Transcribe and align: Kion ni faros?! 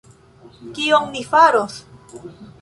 Kion 0.77 1.05
ni 1.11 1.21
faros?! 1.35 1.77